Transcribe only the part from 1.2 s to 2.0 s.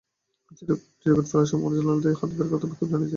ফেলার সময় তারা